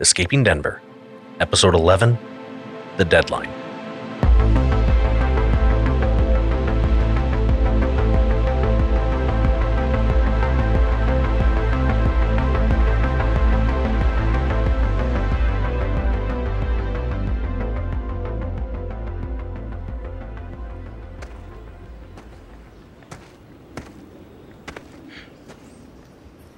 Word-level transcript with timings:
Escaping 0.00 0.44
Denver, 0.44 0.80
Episode 1.40 1.74
11 1.74 2.16
The 2.98 3.04
Deadline. 3.04 3.50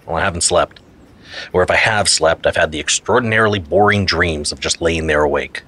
Well, 0.04 0.16
I 0.16 0.20
haven't 0.20 0.42
slept. 0.42 0.79
Or 1.52 1.62
if 1.62 1.70
I 1.70 1.76
have 1.76 2.08
slept, 2.08 2.46
I've 2.46 2.56
had 2.56 2.72
the 2.72 2.80
extraordinarily 2.80 3.58
boring 3.58 4.04
dreams 4.04 4.52
of 4.52 4.60
just 4.60 4.80
laying 4.80 5.06
there 5.06 5.22
awake. 5.22 5.62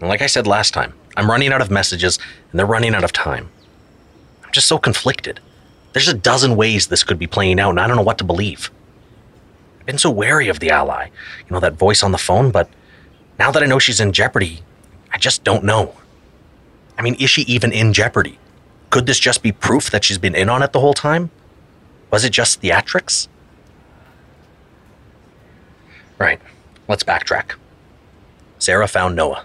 And 0.00 0.08
like 0.08 0.22
I 0.22 0.26
said 0.26 0.46
last 0.46 0.74
time, 0.74 0.92
I'm 1.16 1.30
running 1.30 1.52
out 1.52 1.60
of 1.60 1.70
messages 1.70 2.18
and 2.50 2.58
they're 2.58 2.66
running 2.66 2.94
out 2.94 3.04
of 3.04 3.12
time. 3.12 3.48
I'm 4.44 4.52
just 4.52 4.66
so 4.66 4.78
conflicted. 4.78 5.40
There's 5.92 6.08
a 6.08 6.14
dozen 6.14 6.56
ways 6.56 6.88
this 6.88 7.04
could 7.04 7.18
be 7.18 7.28
playing 7.28 7.60
out, 7.60 7.70
and 7.70 7.80
I 7.80 7.86
don't 7.86 7.96
know 7.96 8.02
what 8.02 8.18
to 8.18 8.24
believe. 8.24 8.70
I've 9.78 9.86
been 9.86 9.98
so 9.98 10.10
wary 10.10 10.48
of 10.48 10.58
the 10.58 10.70
ally, 10.70 11.06
you 11.06 11.50
know, 11.50 11.60
that 11.60 11.74
voice 11.74 12.02
on 12.02 12.10
the 12.10 12.18
phone, 12.18 12.50
but 12.50 12.68
now 13.38 13.50
that 13.52 13.62
I 13.62 13.66
know 13.66 13.78
she's 13.78 14.00
in 14.00 14.12
jeopardy, 14.12 14.62
I 15.12 15.18
just 15.18 15.44
don't 15.44 15.62
know. 15.62 15.94
I 16.98 17.02
mean, 17.02 17.14
is 17.14 17.30
she 17.30 17.42
even 17.42 17.72
in 17.72 17.92
jeopardy? 17.92 18.38
Could 18.90 19.06
this 19.06 19.18
just 19.18 19.42
be 19.42 19.52
proof 19.52 19.90
that 19.90 20.04
she's 20.04 20.18
been 20.18 20.34
in 20.34 20.48
on 20.48 20.62
it 20.62 20.72
the 20.72 20.80
whole 20.80 20.94
time? 20.94 21.30
Was 22.14 22.22
it 22.22 22.30
just 22.30 22.62
theatrics? 22.62 23.26
Right, 26.16 26.40
let's 26.86 27.02
backtrack. 27.02 27.56
Sara 28.60 28.86
found 28.86 29.16
Noah. 29.16 29.44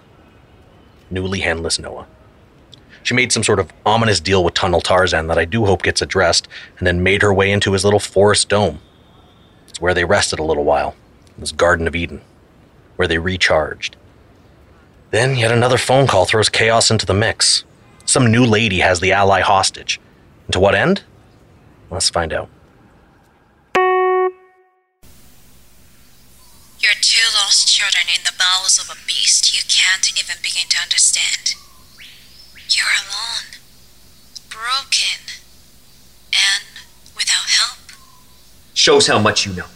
Newly 1.10 1.40
handless 1.40 1.80
Noah. 1.80 2.06
She 3.02 3.16
made 3.16 3.32
some 3.32 3.42
sort 3.42 3.60
of 3.60 3.74
ominous 3.88 4.20
deal 4.20 4.44
with 4.44 4.54
Tunnel 4.54 4.82
Tarzan 4.82 5.26
that 5.26 5.40
I 5.40 5.46
do 5.46 5.66
hope 5.66 5.82
gets 5.82 6.04
addressed, 6.04 6.48
and 6.78 6.86
then 6.86 7.02
made 7.02 7.24
her 7.24 7.34
way 7.34 7.52
into 7.52 7.74
his 7.74 7.84
little 7.84 8.00
forest 8.00 8.50
dome. 8.50 8.80
It's 9.68 9.82
where 9.82 9.96
they 9.96 10.06
rested 10.06 10.38
a 10.38 10.44
little 10.44 10.64
while, 10.64 10.96
this 11.40 11.52
Garden 11.52 11.88
of 11.88 11.96
Eden, 11.96 12.22
where 12.98 13.08
they 13.08 13.18
recharged. 13.18 13.96
Then 15.10 15.38
yet 15.38 15.52
another 15.52 15.80
phone 15.80 16.06
call 16.06 16.26
throws 16.26 16.50
chaos 16.50 16.92
into 16.92 17.08
the 17.08 17.16
mix. 17.16 17.64
Some 18.06 18.32
new 18.32 18.46
lady 18.46 18.82
has 18.82 19.00
the 19.00 19.12
ally 19.12 19.42
hostage. 19.42 20.00
And 20.46 20.54
to 20.54 20.60
what 20.60 20.76
end? 20.76 21.02
Let's 21.90 22.12
find 22.12 22.32
out. 22.32 22.48
Children 27.80 28.12
in 28.14 28.22
the 28.26 28.36
bowels 28.38 28.78
of 28.78 28.90
a 28.90 29.08
beast 29.08 29.56
you 29.56 29.62
can't 29.70 30.12
even 30.20 30.36
begin 30.44 30.68
to 30.68 30.82
understand. 30.82 31.56
You're 32.68 32.92
alone, 33.08 33.56
broken, 34.50 35.40
and 36.34 36.66
without 37.16 37.48
help. 37.48 37.80
Shows 38.74 39.08
how 39.08 39.18
much 39.18 39.46
you 39.46 39.54
know. 39.54 39.68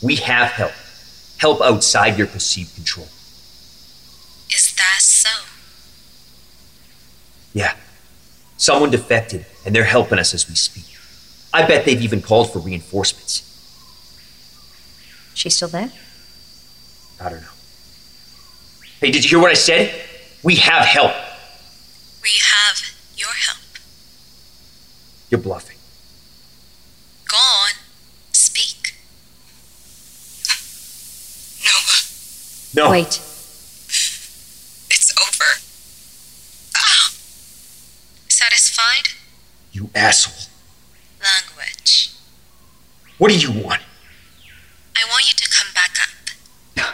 We 0.00 0.14
have 0.16 0.52
help. 0.52 0.70
Help 1.38 1.60
outside 1.60 2.16
your 2.16 2.28
perceived 2.28 2.76
control. 2.76 3.08
Is 4.48 4.72
that 4.76 5.00
so? 5.00 5.44
Yeah. 7.52 7.74
Someone 8.58 8.92
defected, 8.92 9.44
and 9.64 9.74
they're 9.74 9.82
helping 9.82 10.20
us 10.20 10.32
as 10.32 10.48
we 10.48 10.54
speak. 10.54 10.96
I 11.52 11.66
bet 11.66 11.84
they've 11.84 12.00
even 12.00 12.22
called 12.22 12.52
for 12.52 12.60
reinforcements. 12.60 13.42
She's 15.34 15.56
still 15.56 15.68
there? 15.68 15.90
I 17.20 17.28
don't 17.30 17.40
know. 17.40 17.48
Hey, 19.00 19.10
did 19.10 19.24
you 19.24 19.30
hear 19.30 19.38
what 19.40 19.50
I 19.50 19.54
said? 19.54 19.94
We 20.42 20.56
have 20.56 20.84
help. 20.84 21.12
We 22.22 22.30
have 22.42 22.82
your 23.16 23.28
help. 23.30 23.58
You're 25.30 25.40
bluffing. 25.40 25.76
Go 27.28 27.36
on, 27.36 27.70
speak. 28.32 28.94
Noah, 31.64 32.84
No. 32.86 32.90
Wait. 32.92 33.06
it's 34.90 35.12
over. 35.20 35.60
Ah. 36.76 37.12
Satisfied? 38.28 39.08
You 39.72 39.90
asshole. 39.94 40.48
Language. 41.20 42.12
What 43.18 43.30
do 43.30 43.38
you 43.38 43.50
want? 43.50 43.80
I 44.96 45.04
want 45.10 45.26
you 45.26 45.34
to 45.34 45.45
come 45.45 45.45
back 45.45 45.45
up. 45.45 45.45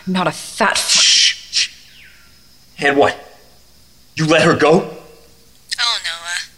Not 0.06 0.26
a 0.26 0.32
fat. 0.32 0.72
F- 0.78 0.91
Shh. 0.91 1.34
shh. 1.53 1.70
And 2.78 2.97
what? 2.97 3.16
You 4.16 4.26
let 4.26 4.42
her 4.42 4.56
go? 4.56 4.70
Oh, 5.80 5.98
Noah. 6.04 6.50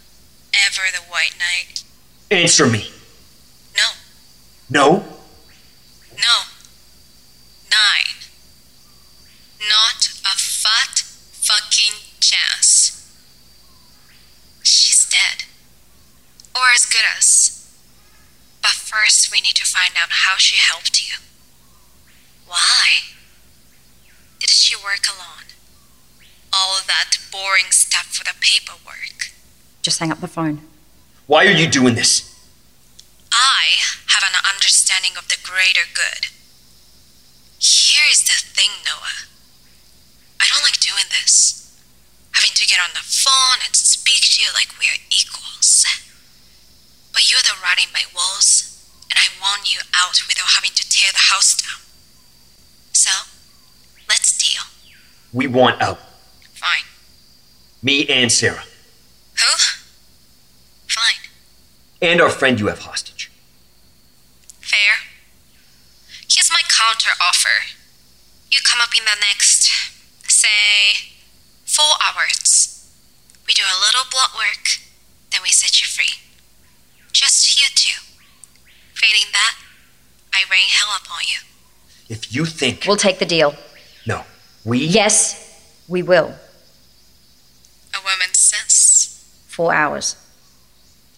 Ever 0.65 0.81
the 0.91 1.03
white 1.11 1.35
knight. 1.39 1.83
Answer 2.31 2.65
me. 2.67 2.91
No, 3.75 3.83
No? 4.69 4.89
no. 6.17 6.35
Nine. 7.69 8.15
Not 9.59 10.07
a 10.25 10.37
fat 10.37 10.99
fucking 11.31 11.93
chance. 12.19 13.11
She's 14.63 15.05
dead. 15.09 15.45
Or 16.55 16.63
as 16.73 16.85
good 16.85 17.03
as. 17.17 17.51
But 18.61 18.71
first, 18.71 19.31
we 19.31 19.41
need 19.41 19.55
to 19.55 19.65
find 19.65 19.93
out 20.01 20.09
how 20.09 20.37
she 20.37 20.57
helped 20.57 21.07
you. 21.07 21.17
Why? 22.47 23.14
Did 24.65 24.81
she 24.81 24.83
work 24.83 25.05
alone? 25.05 25.53
All 26.51 26.81
that 26.87 27.21
boring 27.31 27.69
stuff 27.69 28.17
for 28.17 28.23
the 28.23 28.33
paperwork. 28.41 29.29
Just 29.83 29.99
hang 29.99 30.09
up 30.09 30.21
the 30.21 30.27
phone. 30.27 30.65
Why 31.27 31.45
are 31.45 31.53
you 31.53 31.69
doing 31.69 31.93
this? 31.93 32.33
I 33.29 33.77
have 34.09 34.25
an 34.25 34.33
understanding 34.41 35.21
of 35.21 35.29
the 35.29 35.37
greater 35.37 35.85
good. 35.93 36.33
Here 37.61 38.09
is 38.09 38.25
the 38.25 38.41
thing, 38.41 38.81
Noah. 38.81 39.29
I 40.41 40.49
don't 40.49 40.65
like 40.65 40.81
doing 40.81 41.13
this. 41.13 41.69
Having 42.33 42.57
to 42.57 42.65
get 42.65 42.81
on 42.81 42.97
the 42.97 43.05
phone 43.05 43.61
and 43.61 43.75
speak 43.77 44.25
to 44.33 44.41
you 44.41 44.49
like 44.49 44.73
we're 44.81 44.97
equals. 45.13 45.85
But 47.13 47.29
you're 47.29 47.45
the 47.45 47.53
writing 47.61 47.93
my 47.93 48.09
walls, 48.17 48.81
and 49.13 49.21
I 49.21 49.29
want 49.37 49.69
you 49.69 49.85
out 49.93 50.25
without 50.25 50.57
having 50.57 50.73
to 50.73 50.89
tear 50.89 51.13
the 51.13 51.29
house 51.29 51.53
down. 51.53 51.85
So, 52.93 53.29
let's 54.07 54.37
deal. 54.37 54.61
We 55.35 55.47
want 55.47 55.81
out. 55.81 55.99
Fine. 56.53 56.85
Me 57.83 58.07
and 58.07 58.31
Sara. 58.31 58.63
Who? 59.41 59.57
Fine. 60.87 61.29
And 62.01 62.21
our 62.21 62.29
friend 62.29 62.57
you 62.57 62.67
have 62.67 62.79
hostage. 62.79 63.29
Fair. 64.61 64.95
Here's 66.29 66.49
my 66.49 66.61
counter 66.69 67.11
offer. 67.21 67.67
You 68.49 68.59
come 68.63 68.79
up 68.79 68.97
in 68.97 69.03
the 69.03 69.17
next, 69.29 69.69
say, 70.31 71.11
four 71.65 71.95
hours. 72.07 72.89
We 73.45 73.53
do 73.53 73.63
a 73.63 73.79
little 73.85 74.09
blood 74.09 74.29
work, 74.37 74.79
then 75.31 75.41
we 75.43 75.49
set 75.49 75.81
you 75.81 75.87
free. 75.87 76.21
Just 77.11 77.61
you 77.61 77.67
two. 77.75 77.99
Failing 78.93 79.33
that, 79.33 79.57
I 80.33 80.43
rain 80.49 80.69
hell 80.69 80.95
upon 80.95 81.23
you. 81.27 81.39
If 82.07 82.33
you 82.33 82.45
think. 82.45 82.85
We'll 82.87 82.95
take 82.95 83.19
the 83.19 83.25
deal. 83.25 83.53
no. 84.07 84.23
We. 84.65 84.79
Yes, 84.83 85.63
we 85.87 86.01
will. 86.01 86.33
A 87.93 87.99
woman's 88.03 88.37
sense. 88.37 89.23
Four 89.47 89.73
hours. 89.73 90.15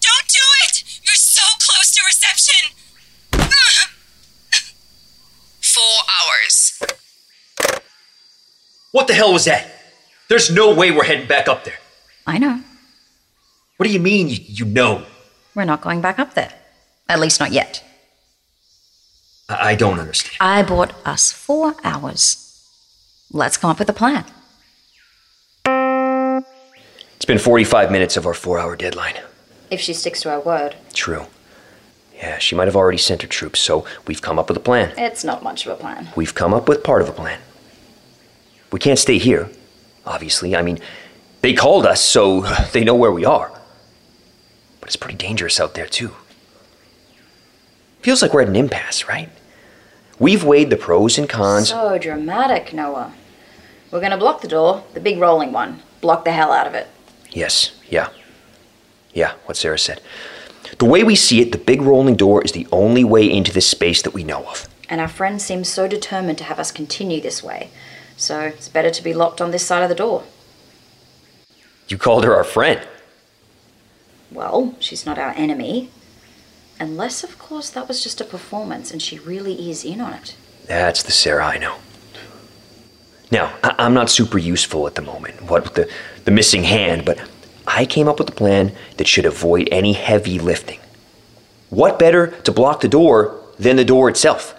Don't 0.02 0.28
do 0.28 0.44
it! 0.66 0.84
You're 1.04 1.16
so 1.16 1.42
close 1.60 1.92
to 1.96 2.02
reception! 2.06 2.76
Four 5.62 5.98
hours. 6.18 6.82
What 8.92 9.08
the 9.08 9.14
hell 9.14 9.32
was 9.32 9.46
that? 9.46 9.72
There's 10.28 10.52
no 10.52 10.74
way 10.76 10.92
we're 10.92 11.06
heading 11.06 11.28
back 11.28 11.48
up 11.48 11.64
there. 11.64 11.80
I 12.26 12.38
know. 12.40 12.62
What 13.78 13.88
do 13.88 13.94
you 13.94 14.00
mean 14.00 14.28
you, 14.28 14.38
you 14.42 14.66
know? 14.66 15.06
We're 15.56 15.64
not 15.66 15.82
going 15.82 16.02
back 16.02 16.20
up 16.20 16.34
there. 16.34 16.52
At 17.08 17.20
least 17.20 17.40
not 17.40 17.54
yet. 17.54 17.84
I, 19.48 19.70
I 19.70 19.76
don't 19.76 20.00
understand. 20.00 20.36
I 20.42 20.64
bought 20.64 20.94
us 21.06 21.32
four 21.32 21.76
hours. 21.84 22.47
Let's 23.32 23.58
come 23.58 23.70
up 23.70 23.80
with 23.80 23.90
a 23.90 23.94
plan. 23.94 24.26
It's 27.16 27.26
been 27.26 27.40
45 27.40 27.92
minutes 27.92 28.16
of 28.16 28.26
our 28.26 28.34
four 28.34 28.60
hour 28.60 28.76
deadline. 28.76 29.16
If 29.70 29.82
she 29.82 29.94
sticks 29.94 30.22
to 30.22 30.30
her 30.30 30.40
word. 30.40 30.76
True. 30.94 31.26
Yeah, 32.16 32.38
she 32.40 32.56
might 32.56 32.68
have 32.68 32.76
already 32.76 32.98
sent 32.98 33.22
her 33.22 33.28
troops, 33.28 33.60
so 33.60 33.86
we've 34.08 34.22
come 34.22 34.40
up 34.40 34.48
with 34.48 34.58
a 34.58 34.62
plan. 34.62 34.94
It's 34.98 35.24
not 35.24 35.44
much 35.44 35.66
of 35.66 35.74
a 35.74 35.76
plan. 35.76 36.08
We've 36.16 36.34
come 36.34 36.54
up 36.54 36.68
with 36.68 36.84
part 36.84 37.02
of 37.02 37.10
a 37.10 37.12
plan. 37.12 37.40
We 38.72 38.80
can't 38.80 38.98
stay 38.98 39.18
here, 39.18 39.50
obviously. 40.06 40.56
I 40.56 40.62
mean, 40.62 40.80
they 41.42 41.54
called 41.54 41.86
us, 41.86 42.02
so 42.02 42.42
they 42.72 42.84
know 42.84 42.96
where 42.96 43.12
we 43.12 43.26
are. 43.26 43.52
But 44.80 44.90
it's 44.90 44.96
pretty 44.96 45.18
dangerous 45.18 45.60
out 45.60 45.74
there, 45.74 45.86
too. 45.86 46.12
Feels 48.02 48.22
like 48.22 48.34
we're 48.34 48.42
at 48.42 48.48
an 48.48 48.56
impasse, 48.56 49.08
right? 49.08 49.30
We've 50.20 50.44
weighed 50.44 50.70
the 50.70 50.78
pros 50.78 51.18
and 51.18 51.30
cons. 51.30 51.70
So 51.70 51.98
dramatic, 51.98 52.74
Noah. 52.74 53.14
We're 53.92 54.02
gonna 54.02 54.18
block 54.18 54.42
the 54.42 54.48
door, 54.48 54.84
the 54.94 55.00
big 55.00 55.20
rolling 55.20 55.52
one. 55.52 55.82
Block 56.02 56.26
the 56.26 56.32
hell 56.32 56.52
out 56.52 56.68
of 56.68 56.74
it. 56.74 56.88
Yes, 57.32 57.72
yeah. 57.90 58.10
Yeah, 59.14 59.34
what 59.46 59.58
Sara 59.58 59.80
said. 59.80 60.02
The 60.80 60.86
way 60.86 61.04
we 61.04 61.16
see 61.16 61.40
it, 61.42 61.52
the 61.52 61.58
big 61.58 61.82
rolling 61.82 62.16
door 62.16 62.44
is 62.44 62.52
the 62.52 62.68
only 62.72 63.04
way 63.04 63.30
into 63.30 63.54
this 63.54 63.68
space 63.68 64.02
that 64.02 64.14
we 64.14 64.24
know 64.24 64.44
of. 64.46 64.68
And 64.90 65.02
our 65.02 65.08
friend 65.08 65.42
seems 65.42 65.70
so 65.70 65.88
determined 65.88 66.38
to 66.40 66.44
have 66.46 66.60
us 66.60 66.72
continue 66.72 67.22
this 67.22 67.44
way. 67.44 67.70
So 68.16 68.42
it's 68.42 68.70
better 68.70 68.90
to 68.90 69.04
be 69.04 69.14
locked 69.14 69.42
on 69.42 69.52
this 69.52 69.66
side 69.66 69.84
of 69.84 69.90
the 69.90 69.96
door. 69.96 70.24
You 71.88 71.98
called 71.98 72.26
her 72.26 72.36
our 72.36 72.44
friend. 72.44 72.86
Well, 74.32 74.76
she's 74.80 75.06
not 75.06 75.18
our 75.18 75.32
enemy. 75.36 75.90
Unless, 76.80 77.24
of 77.24 77.40
course, 77.40 77.70
that 77.72 77.88
was 77.88 78.04
just 78.04 78.22
a 78.22 78.26
performance 78.26 78.92
and 78.92 79.02
she 79.02 79.18
really 79.20 79.70
is 79.72 79.84
in 79.84 80.00
on 80.02 80.14
it. 80.14 80.36
That's 80.66 81.04
the 81.04 81.12
Sara 81.12 81.46
I 81.46 81.58
know. 81.58 81.78
Now, 83.32 83.54
I- 83.64 83.76
I'm 83.80 83.94
not 83.94 84.10
super 84.10 84.38
useful 84.38 84.88
at 84.88 84.96
the 84.96 85.02
moment, 85.02 85.42
what 85.44 85.64
with 85.64 85.74
the, 85.74 85.90
the 86.26 86.32
missing 86.32 86.64
hand, 86.64 87.04
but 87.06 87.20
I 87.66 87.86
came 87.86 88.08
up 88.08 88.20
with 88.20 88.30
a 88.30 88.34
plan 88.34 88.74
that 88.98 89.08
should 89.08 89.26
avoid 89.26 89.68
any 89.72 89.94
heavy 89.94 90.40
lifting. 90.40 90.80
What 91.70 92.00
better 92.00 92.28
to 92.28 92.52
block 92.52 92.82
the 92.82 92.88
door 92.88 93.36
than 93.60 93.76
the 93.76 93.84
door 93.84 94.08
itself? 94.08 94.54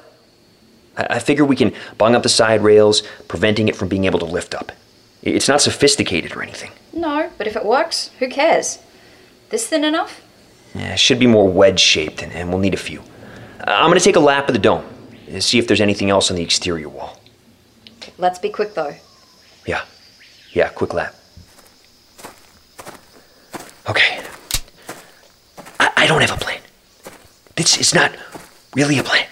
I, 0.97 1.07
I 1.11 1.19
figure 1.21 1.45
we 1.45 1.57
can 1.57 1.73
bung 1.97 2.15
up 2.15 2.23
the 2.23 2.29
side 2.29 2.63
rails, 2.63 3.03
preventing 3.29 3.69
it 3.69 3.77
from 3.77 3.89
being 3.89 4.05
able 4.05 4.19
to 4.19 4.27
lift 4.27 4.55
up. 4.55 4.73
It's 5.23 5.49
not 5.49 5.63
sophisticated 5.63 6.37
or 6.37 6.43
anything. 6.43 6.71
No, 6.93 7.31
but 7.39 7.47
if 7.47 7.57
it 7.57 7.65
works, 7.65 8.11
who 8.19 8.29
cares? 8.29 8.79
This 9.51 9.67
thin 9.67 9.85
enough? 9.85 10.21
Yeah, 10.75 10.93
it 10.93 10.99
should 10.99 11.19
be 11.19 11.27
more 11.27 11.49
wedge 11.49 11.81
shaped, 11.81 12.23
and, 12.23 12.33
and 12.33 12.51
we'll 12.51 12.59
need 12.59 12.75
a 12.75 12.79
few. 12.79 13.01
Uh, 13.01 13.65
I'm 13.67 13.91
gonna 13.91 14.01
take 14.01 14.17
a 14.17 14.21
lap 14.21 14.49
of 14.49 14.55
the 14.55 14.61
dome, 14.61 14.85
and 15.29 15.43
see 15.43 15.59
if 15.59 15.67
there's 15.67 15.81
anything 15.81 16.11
else 16.11 16.31
on 16.31 16.37
the 16.37 16.43
exterior 16.43 16.89
wall. 16.89 17.19
Let's 18.19 18.39
be 18.39 18.51
quick 18.51 18.75
though. 18.75 18.95
Yeah. 19.67 19.85
Yeah, 20.53 20.69
quick 20.69 20.95
lap. 20.95 21.15
Okay. 23.89 24.21
I, 25.79 25.93
I 25.97 26.07
don't 26.07 26.21
have 26.21 26.33
a 26.33 26.37
plan. 26.41 26.61
This 27.57 27.79
is 27.79 27.95
not 27.95 28.13
really 28.75 28.99
a 28.99 29.03
plan. 29.03 29.27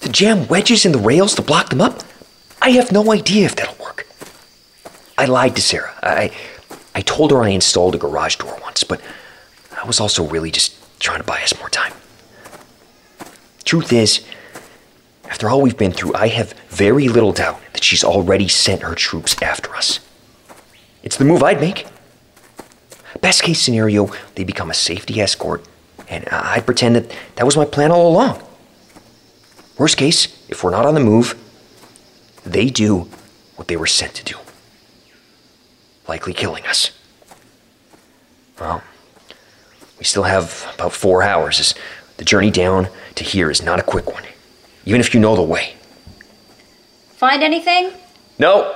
To 0.00 0.08
jam 0.08 0.46
wedges 0.48 0.86
in 0.86 0.92
the 0.92 0.98
rails 0.98 1.34
to 1.34 1.42
block 1.42 1.70
them 1.70 1.80
up? 1.80 2.02
I 2.62 2.70
have 2.70 2.92
no 2.92 3.12
idea 3.12 3.46
if 3.46 3.56
that'll 3.56 3.82
work. 3.84 4.06
I 5.16 5.24
lied 5.26 5.56
to 5.56 5.62
Sara. 5.62 5.92
I, 6.02 6.30
I 6.94 7.00
told 7.02 7.30
her 7.32 7.42
I 7.42 7.48
installed 7.48 7.94
a 7.94 7.98
garage 7.98 8.36
door 8.36 8.56
once, 8.62 8.84
but 8.84 9.00
I 9.80 9.86
was 9.86 10.00
also 10.00 10.26
really 10.26 10.50
just 10.50 10.74
trying 11.00 11.18
to 11.20 11.24
buy 11.24 11.42
us 11.42 11.56
more 11.58 11.68
time. 11.70 11.92
Truth 13.64 13.92
is, 13.92 14.24
after 15.28 15.48
all 15.48 15.60
we've 15.60 15.76
been 15.76 15.92
through, 15.92 16.14
I 16.14 16.28
have 16.28 16.52
very 16.68 17.08
little 17.08 17.32
doubt 17.32 17.60
that 17.72 17.84
she's 17.84 18.02
already 18.02 18.48
sent 18.48 18.82
her 18.82 18.94
troops 18.94 19.40
after 19.42 19.74
us. 19.74 20.00
It's 21.02 21.16
the 21.16 21.24
move 21.24 21.42
I'd 21.42 21.60
make. 21.60 21.86
Best 23.20 23.42
case 23.42 23.60
scenario, 23.60 24.10
they 24.34 24.44
become 24.44 24.70
a 24.70 24.74
safety 24.74 25.20
escort, 25.20 25.64
and 26.08 26.28
I'd 26.28 26.66
pretend 26.66 26.96
that 26.96 27.14
that 27.36 27.44
was 27.44 27.56
my 27.56 27.64
plan 27.64 27.90
all 27.90 28.10
along. 28.10 28.42
Worst 29.76 29.96
case, 29.96 30.26
if 30.48 30.64
we're 30.64 30.70
not 30.70 30.86
on 30.86 30.94
the 30.94 31.00
move, 31.00 31.36
they 32.44 32.70
do 32.70 33.08
what 33.56 33.68
they 33.68 33.76
were 33.76 33.86
sent 33.86 34.14
to 34.14 34.24
do 34.24 34.36
likely 36.08 36.32
killing 36.32 36.66
us. 36.66 36.90
Well, 38.58 38.82
we 39.98 40.04
still 40.04 40.22
have 40.22 40.70
about 40.74 40.92
four 40.92 41.22
hours, 41.22 41.74
the 42.16 42.24
journey 42.24 42.50
down 42.50 42.88
to 43.16 43.24
here 43.24 43.50
is 43.50 43.62
not 43.62 43.80
a 43.80 43.82
quick 43.82 44.12
one, 44.12 44.22
even 44.84 45.00
if 45.00 45.12
you 45.14 45.20
know 45.20 45.34
the 45.34 45.42
way. 45.42 45.74
Find 47.16 47.42
anything? 47.42 47.92
No. 48.38 48.74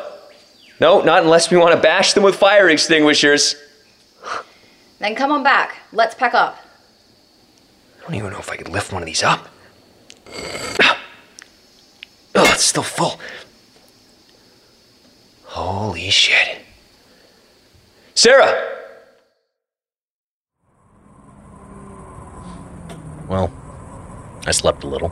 No, 0.80 1.00
not 1.00 1.22
unless 1.22 1.50
we 1.50 1.56
want 1.56 1.74
to 1.74 1.80
bash 1.80 2.12
them 2.12 2.24
with 2.24 2.34
fire 2.34 2.69
extinguishers. 2.69 3.54
Then 4.98 5.14
come 5.14 5.30
on 5.30 5.42
back. 5.44 5.76
Let's 5.92 6.14
pack 6.14 6.34
up. 6.34 6.58
I 7.98 8.02
don't 8.02 8.14
even 8.16 8.32
know 8.32 8.38
if 8.38 8.50
I 8.50 8.56
could 8.56 8.69
lift 8.69 8.92
one 8.92 9.02
of 9.02 9.06
these 9.06 9.22
up. 9.22 9.48
Oh, 12.34 12.50
it's 12.50 12.64
still 12.64 12.82
full. 12.82 13.20
Holy 15.44 16.08
shit. 16.08 16.62
Sara! 18.14 18.81
Well, 23.32 23.50
I 24.46 24.50
slept 24.50 24.84
a 24.84 24.87
little. 24.87 25.11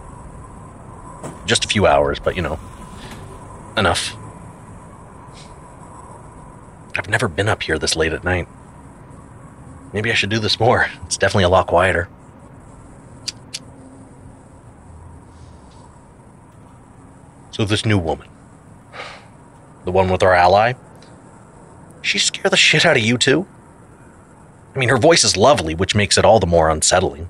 Just 1.46 1.64
a 1.64 1.68
few 1.68 1.86
hours, 1.86 2.20
but 2.20 2.36
you 2.36 2.42
know, 2.42 2.60
enough. 3.78 4.14
I've 6.98 7.08
never 7.08 7.28
been 7.28 7.48
up 7.48 7.62
here 7.62 7.78
this 7.78 7.96
late 7.96 8.12
at 8.12 8.22
night. 8.22 8.46
Maybe 9.94 10.10
I 10.10 10.14
should 10.14 10.28
do 10.28 10.38
this 10.38 10.60
more. 10.60 10.88
It's 11.06 11.16
definitely 11.16 11.44
a 11.44 11.48
lot 11.48 11.68
quieter. 11.68 12.10
So, 17.52 17.64
this 17.64 17.86
new 17.86 17.96
woman, 17.96 18.28
the 19.86 19.92
one 19.92 20.10
with 20.10 20.22
our 20.22 20.34
ally, 20.34 20.74
she 22.02 22.18
scare 22.18 22.50
the 22.50 22.58
shit 22.58 22.84
out 22.84 22.98
of 22.98 23.02
you 23.02 23.16
too? 23.16 23.46
I 24.74 24.78
mean, 24.78 24.90
her 24.90 24.98
voice 24.98 25.24
is 25.24 25.38
lovely, 25.38 25.74
which 25.74 25.94
makes 25.94 26.18
it 26.18 26.26
all 26.26 26.38
the 26.38 26.46
more 26.46 26.68
unsettling. 26.68 27.26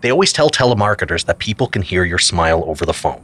They 0.00 0.10
always 0.10 0.32
tell 0.32 0.48
telemarketers 0.48 1.26
that 1.26 1.38
people 1.38 1.66
can 1.66 1.82
hear 1.82 2.04
your 2.04 2.18
smile 2.18 2.64
over 2.66 2.86
the 2.86 2.94
phone. 2.94 3.22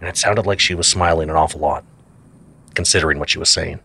And 0.00 0.08
it 0.08 0.16
sounded 0.16 0.46
like 0.46 0.60
she 0.60 0.74
was 0.74 0.88
smiling 0.88 1.28
an 1.28 1.36
awful 1.36 1.60
lot, 1.60 1.84
considering 2.74 3.18
what 3.18 3.28
she 3.30 3.38
was 3.38 3.50
saying. 3.50 3.80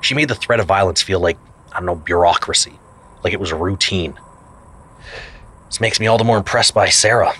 She 0.00 0.14
made 0.14 0.28
the 0.28 0.34
threat 0.34 0.58
of 0.58 0.66
violence 0.66 1.00
feel 1.00 1.20
like, 1.20 1.38
I 1.70 1.76
don't 1.76 1.86
know, 1.86 1.94
bureaucracy, 1.94 2.72
like 3.22 3.32
it 3.32 3.38
was 3.38 3.52
routine. 3.52 4.18
This 5.66 5.80
makes 5.80 6.00
me 6.00 6.08
all 6.08 6.18
the 6.18 6.24
more 6.24 6.36
impressed 6.36 6.74
by 6.74 6.88
Sara. 6.88 7.32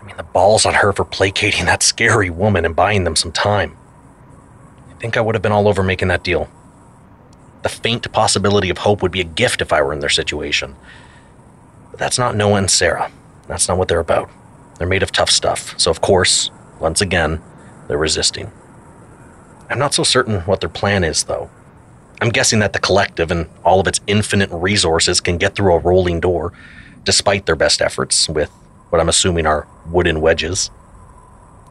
I 0.00 0.04
mean, 0.04 0.16
the 0.16 0.22
balls 0.22 0.64
on 0.64 0.74
her 0.74 0.92
for 0.94 1.04
placating 1.04 1.66
that 1.66 1.82
scary 1.82 2.30
woman 2.30 2.64
and 2.64 2.74
buying 2.74 3.04
them 3.04 3.16
some 3.16 3.32
time. 3.32 3.76
I 4.90 4.94
think 4.94 5.16
I 5.16 5.20
would 5.20 5.34
have 5.34 5.42
been 5.42 5.52
all 5.52 5.68
over 5.68 5.82
making 5.82 6.08
that 6.08 6.24
deal. 6.24 6.48
The 7.62 7.68
faint 7.68 8.10
possibility 8.12 8.70
of 8.70 8.78
hope 8.78 9.02
would 9.02 9.12
be 9.12 9.20
a 9.20 9.24
gift 9.24 9.60
if 9.60 9.72
I 9.72 9.82
were 9.82 9.92
in 9.92 10.00
their 10.00 10.08
situation. 10.08 10.74
But 11.98 12.04
that's 12.04 12.18
not 12.18 12.36
Noah 12.36 12.58
and 12.58 12.70
Sara. 12.70 13.10
That's 13.48 13.66
not 13.66 13.76
what 13.76 13.88
they're 13.88 13.98
about. 13.98 14.30
They're 14.78 14.86
made 14.86 15.02
of 15.02 15.10
tough 15.10 15.30
stuff. 15.30 15.74
So, 15.80 15.90
of 15.90 16.00
course, 16.00 16.52
once 16.78 17.00
again, 17.00 17.42
they're 17.88 17.98
resisting. 17.98 18.52
I'm 19.68 19.80
not 19.80 19.94
so 19.94 20.04
certain 20.04 20.42
what 20.42 20.60
their 20.60 20.68
plan 20.68 21.02
is, 21.02 21.24
though. 21.24 21.50
I'm 22.20 22.28
guessing 22.28 22.60
that 22.60 22.72
the 22.72 22.78
collective 22.78 23.32
and 23.32 23.48
all 23.64 23.80
of 23.80 23.88
its 23.88 24.00
infinite 24.06 24.48
resources 24.52 25.20
can 25.20 25.38
get 25.38 25.56
through 25.56 25.74
a 25.74 25.80
rolling 25.80 26.20
door, 26.20 26.52
despite 27.02 27.46
their 27.46 27.56
best 27.56 27.82
efforts, 27.82 28.28
with 28.28 28.50
what 28.90 29.00
I'm 29.00 29.08
assuming 29.08 29.46
are 29.46 29.66
wooden 29.86 30.20
wedges. 30.20 30.70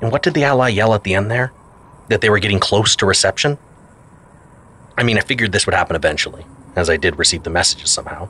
And 0.01 0.11
what 0.11 0.23
did 0.23 0.33
the 0.33 0.43
ally 0.43 0.67
yell 0.69 0.93
at 0.93 1.05
the 1.05 1.13
end 1.13 1.31
there? 1.31 1.53
That 2.09 2.19
they 2.19 2.29
were 2.29 2.39
getting 2.39 2.59
close 2.59 2.97
to 2.97 3.05
reception? 3.05 3.57
I 4.97 5.03
mean, 5.03 5.17
I 5.17 5.21
figured 5.21 5.53
this 5.53 5.65
would 5.65 5.73
happen 5.75 5.95
eventually, 5.95 6.45
as 6.75 6.89
I 6.89 6.97
did 6.97 7.17
receive 7.17 7.43
the 7.43 7.49
messages 7.49 7.91
somehow. 7.91 8.27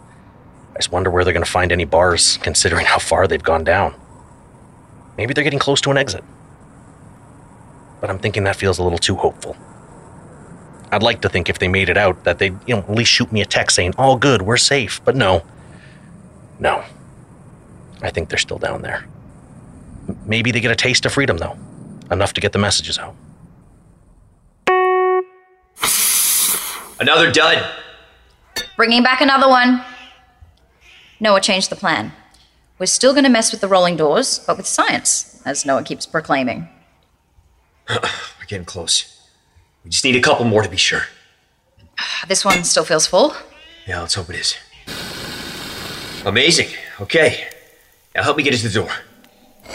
I 0.77 0.79
just 0.79 0.91
wonder 0.91 1.09
where 1.09 1.23
they're 1.23 1.33
going 1.33 1.43
to 1.43 1.49
find 1.51 1.71
any 1.71 1.85
bars, 1.85 2.37
considering 2.43 2.85
how 2.85 2.99
far 2.99 3.25
they've 3.25 3.41
gone 3.41 3.63
down. 3.63 3.95
Maybe 5.17 5.33
they're 5.33 5.43
getting 5.43 5.57
close 5.57 5.81
to 5.81 5.89
an 5.89 5.97
exit. 5.97 6.23
But 7.99 8.11
I'm 8.11 8.19
thinking 8.19 8.43
that 8.43 8.55
feels 8.57 8.77
a 8.77 8.83
little 8.83 8.99
too 8.99 9.15
hopeful. 9.15 9.57
I'd 10.91 11.01
like 11.01 11.21
to 11.21 11.29
think 11.29 11.49
if 11.49 11.57
they 11.57 11.67
made 11.67 11.89
it 11.89 11.97
out 11.97 12.25
that 12.25 12.37
they'd, 12.37 12.55
you 12.67 12.75
know, 12.75 12.81
at 12.81 12.91
least 12.91 13.09
shoot 13.11 13.31
me 13.31 13.41
a 13.41 13.45
text 13.45 13.75
saying, 13.75 13.95
all 13.97 14.17
good, 14.17 14.43
we're 14.43 14.57
safe. 14.57 15.01
But 15.03 15.15
no. 15.15 15.41
No. 16.59 16.83
I 18.03 18.11
think 18.11 18.29
they're 18.29 18.37
still 18.37 18.59
down 18.59 18.83
there. 18.83 19.07
M- 20.07 20.19
Maybe 20.27 20.51
they 20.51 20.59
get 20.59 20.69
a 20.69 20.75
taste 20.75 21.07
of 21.07 21.11
freedom, 21.13 21.37
though. 21.37 21.57
Enough 22.11 22.33
to 22.33 22.41
get 22.41 22.51
the 22.53 22.59
messages 22.59 22.99
out. 22.99 23.15
Another 26.99 27.31
dud. 27.31 27.65
Bringing 28.75 29.01
back 29.01 29.21
another 29.21 29.49
one. 29.49 29.83
Noah 31.19 31.41
changed 31.41 31.69
the 31.69 31.75
plan. 31.75 32.13
We're 32.79 32.85
still 32.85 33.13
going 33.13 33.23
to 33.23 33.29
mess 33.29 33.51
with 33.51 33.61
the 33.61 33.67
rolling 33.67 33.95
doors, 33.95 34.39
but 34.45 34.57
with 34.57 34.67
science, 34.67 35.41
as 35.45 35.65
Noah 35.65 35.83
keeps 35.83 36.05
proclaiming. 36.05 36.69
We're 37.89 37.99
getting 38.47 38.65
close. 38.65 39.27
We 39.83 39.89
just 39.89 40.03
need 40.03 40.15
a 40.15 40.21
couple 40.21 40.45
more 40.45 40.61
to 40.61 40.69
be 40.69 40.77
sure. 40.77 41.03
This 42.27 42.45
one 42.45 42.63
still 42.63 42.83
feels 42.83 43.07
full. 43.07 43.33
Yeah, 43.87 44.01
let's 44.01 44.13
hope 44.15 44.29
it 44.29 44.35
is. 44.35 44.55
Amazing. 46.25 46.67
Okay. 46.99 47.47
Now 48.13 48.23
help 48.23 48.37
me 48.37 48.43
get 48.43 48.53
us 48.53 48.61
to 48.61 48.67
the 48.67 48.73
door. 48.73 48.91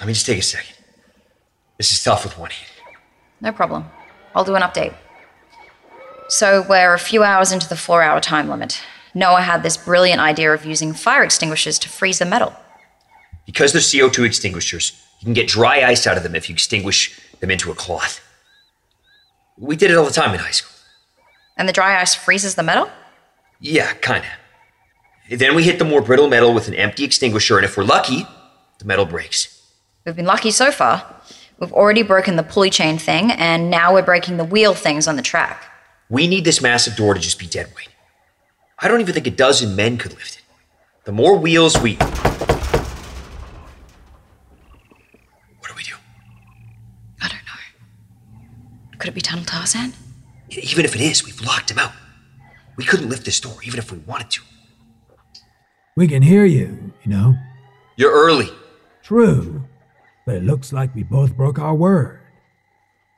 Let 0.00 0.06
me 0.06 0.12
just 0.12 0.26
take 0.26 0.38
a 0.38 0.42
second. 0.42 0.74
This 1.78 1.92
is 1.92 2.02
tough 2.02 2.24
with 2.24 2.36
one 2.36 2.50
hand. 2.50 2.70
No 3.40 3.52
problem. 3.52 3.84
I'll 4.34 4.44
do 4.44 4.54
an 4.56 4.62
update. 4.62 4.94
So, 6.28 6.64
we're 6.68 6.94
a 6.94 6.98
few 6.98 7.22
hours 7.22 7.52
into 7.52 7.68
the 7.68 7.76
four 7.76 8.02
hour 8.02 8.20
time 8.20 8.48
limit. 8.48 8.82
Noah 9.14 9.42
had 9.42 9.62
this 9.62 9.76
brilliant 9.76 10.20
idea 10.20 10.52
of 10.52 10.64
using 10.64 10.92
fire 10.94 11.22
extinguishers 11.22 11.78
to 11.80 11.88
freeze 11.88 12.18
the 12.18 12.24
metal. 12.24 12.54
Because 13.46 13.72
they're 13.72 13.80
CO2 13.82 14.24
extinguishers, 14.24 14.92
you 15.20 15.26
can 15.26 15.34
get 15.34 15.48
dry 15.48 15.82
ice 15.82 16.06
out 16.06 16.16
of 16.16 16.22
them 16.22 16.34
if 16.34 16.48
you 16.48 16.54
extinguish 16.54 17.20
them 17.40 17.50
into 17.50 17.70
a 17.70 17.74
cloth. 17.74 18.20
We 19.58 19.76
did 19.76 19.90
it 19.90 19.96
all 19.96 20.04
the 20.04 20.12
time 20.12 20.32
in 20.32 20.40
high 20.40 20.50
school. 20.50 20.72
And 21.56 21.68
the 21.68 21.72
dry 21.72 22.00
ice 22.00 22.14
freezes 22.14 22.54
the 22.54 22.62
metal? 22.62 22.88
Yeah, 23.60 23.92
kinda. 23.94 24.28
Then 25.30 25.54
we 25.54 25.62
hit 25.62 25.78
the 25.78 25.84
more 25.84 26.00
brittle 26.00 26.28
metal 26.28 26.52
with 26.52 26.68
an 26.68 26.74
empty 26.74 27.04
extinguisher, 27.04 27.56
and 27.56 27.64
if 27.64 27.76
we're 27.76 27.84
lucky, 27.84 28.26
the 28.78 28.84
metal 28.84 29.04
breaks. 29.04 29.62
We've 30.04 30.16
been 30.16 30.26
lucky 30.26 30.50
so 30.50 30.72
far. 30.72 31.04
We've 31.58 31.72
already 31.72 32.02
broken 32.02 32.34
the 32.36 32.42
pulley 32.42 32.70
chain 32.70 32.98
thing, 32.98 33.30
and 33.30 33.70
now 33.70 33.92
we're 33.92 34.02
breaking 34.02 34.36
the 34.36 34.44
wheel 34.44 34.74
things 34.74 35.06
on 35.06 35.14
the 35.16 35.22
track. 35.22 35.62
We 36.08 36.26
need 36.26 36.44
this 36.44 36.60
massive 36.60 36.96
door 36.96 37.14
to 37.14 37.20
just 37.20 37.38
be 37.38 37.46
dead 37.46 37.72
weight. 37.76 37.88
I 38.82 38.88
don't 38.88 39.00
even 39.00 39.14
think 39.14 39.26
a 39.26 39.30
dozen 39.30 39.76
men 39.76 39.96
could 39.96 40.12
lift 40.12 40.36
it. 40.36 40.42
The 41.04 41.12
more 41.12 41.36
wheels 41.38 41.80
we. 41.80 41.94
What 41.94 42.08
do 45.68 45.74
we 45.76 45.84
do? 45.84 45.94
I 47.20 47.28
don't 47.28 47.38
know. 47.46 47.60
Could 48.98 49.08
it 49.08 49.14
be 49.14 49.20
Tunnel 49.20 49.44
Tarzan? 49.44 49.92
Even 50.50 50.84
if 50.84 50.94
it 50.94 51.00
is, 51.00 51.24
we've 51.24 51.40
locked 51.40 51.70
him 51.70 51.78
out. 51.78 51.92
We 52.76 52.84
couldn't 52.84 53.08
lift 53.08 53.24
this 53.24 53.40
door, 53.40 53.56
even 53.64 53.78
if 53.78 53.92
we 53.92 53.98
wanted 53.98 54.30
to. 54.30 54.42
We 55.96 56.08
can 56.08 56.22
hear 56.22 56.44
you, 56.44 56.92
you 57.02 57.10
know. 57.10 57.34
You're 57.96 58.12
early. 58.12 58.50
True. 59.02 59.64
But 60.26 60.36
it 60.36 60.42
looks 60.42 60.72
like 60.72 60.94
we 60.94 61.02
both 61.02 61.36
broke 61.36 61.58
our 61.58 61.74
word. 61.74 62.20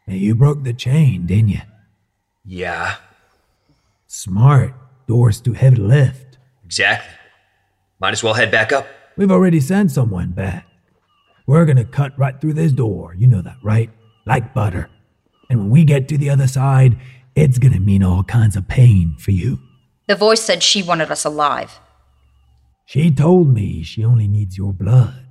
And 0.06 0.18
you 0.18 0.34
broke 0.34 0.64
the 0.64 0.74
chain, 0.74 1.26
didn't 1.26 1.48
you? 1.48 1.60
Yeah, 2.44 2.96
Smart. 4.06 4.74
Door's 5.06 5.40
too 5.40 5.52
heavy 5.52 5.76
to 5.76 5.82
lift. 5.82 6.38
exactly. 6.64 7.10
Might 8.00 8.12
as 8.12 8.22
well 8.22 8.34
head 8.34 8.50
back 8.50 8.72
up. 8.72 8.86
We've 9.16 9.30
already 9.30 9.60
sent 9.60 9.90
someone 9.92 10.30
back. 10.32 10.66
We're 11.46 11.64
gonna 11.64 11.84
cut 11.84 12.18
right 12.18 12.38
through 12.40 12.54
this 12.54 12.72
door. 12.72 13.14
You 13.14 13.26
know 13.26 13.42
that, 13.42 13.56
right? 13.62 13.90
Like 14.26 14.52
butter. 14.54 14.90
And 15.48 15.60
when 15.60 15.70
we 15.70 15.84
get 15.84 16.08
to 16.08 16.18
the 16.18 16.30
other 16.30 16.46
side, 16.48 16.98
it's 17.34 17.58
gonna 17.58 17.80
mean 17.80 18.02
all 18.02 18.24
kinds 18.24 18.56
of 18.56 18.66
pain 18.66 19.16
for 19.18 19.30
you. 19.30 19.58
The 20.08 20.16
voice 20.16 20.40
said 20.40 20.62
she 20.62 20.82
wanted 20.82 21.10
us 21.10 21.24
alive. 21.24 21.78
She 22.86 23.10
told 23.10 23.48
me 23.54 23.82
she 23.82 24.04
only 24.04 24.28
needs 24.28 24.58
your 24.58 24.72
blood. 24.72 25.26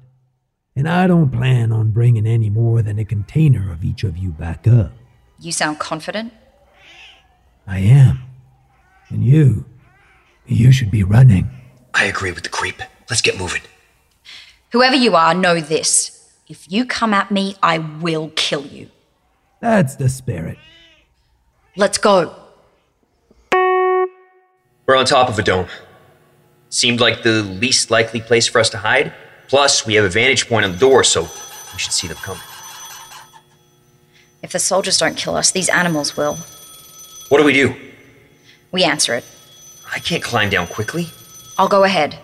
And 0.75 0.87
I 0.89 1.05
don't 1.05 1.29
plan 1.29 1.71
on 1.71 1.91
bringing 1.91 2.25
any 2.25 2.49
more 2.49 2.81
than 2.81 2.97
a 2.97 3.05
container 3.05 3.71
of 3.71 3.83
each 3.83 4.03
of 4.03 4.17
you 4.17 4.31
back 4.31 4.67
up. 4.67 4.91
You 5.39 5.51
sound 5.51 5.77
confident? 5.79 6.33
I 7.67 7.79
am. 7.79 8.23
And 9.13 9.23
you, 9.23 9.65
you 10.47 10.71
should 10.71 10.89
be 10.89 11.03
running. 11.03 11.47
I 11.93 12.05
agree 12.05 12.31
with 12.31 12.41
the 12.41 12.49
creep. 12.49 12.81
Let's 13.11 13.21
get 13.21 13.37
moving. 13.37 13.61
Whoever 14.71 14.95
you 14.95 15.15
are, 15.15 15.35
know 15.35 15.61
this. 15.61 16.31
If 16.47 16.69
you 16.71 16.83
come 16.83 17.13
at 17.13 17.29
me, 17.29 17.55
I 17.61 17.77
will 17.77 18.31
kill 18.35 18.65
you. 18.65 18.89
That's 19.61 19.95
the 19.95 20.09
spirit. 20.09 20.57
Let's 21.75 21.99
go. 21.99 22.35
We're 23.53 24.97
on 24.97 25.05
top 25.05 25.29
of 25.29 25.37
a 25.37 25.43
dome. 25.43 25.67
Seemed 26.69 26.99
like 26.99 27.21
the 27.21 27.43
least 27.43 27.91
likely 27.91 28.19
place 28.19 28.47
for 28.47 28.59
us 28.59 28.71
to 28.71 28.79
hide. 28.79 29.13
Plus, 29.47 29.85
we 29.85 29.93
have 29.93 30.05
a 30.05 30.09
vantage 30.09 30.49
point 30.49 30.65
on 30.65 30.71
the 30.71 30.77
door, 30.79 31.03
so 31.03 31.21
we 31.21 31.77
should 31.77 31.93
see 31.93 32.07
them 32.07 32.17
coming. 32.17 32.41
If 34.41 34.53
the 34.53 34.59
soldiers 34.59 34.97
don't 34.97 35.15
kill 35.15 35.35
us, 35.35 35.51
these 35.51 35.69
animals 35.69 36.17
will. 36.17 36.37
What 37.29 37.37
do 37.37 37.43
we 37.43 37.53
do? 37.53 37.75
We 38.73 38.83
answer 38.83 39.13
it. 39.13 39.23
I 39.93 39.99
can't 39.99 40.23
climb 40.23 40.49
down 40.49 40.65
quickly. 40.65 41.09
I'll 41.59 41.67
go 41.67 41.83
ahead 41.83 42.17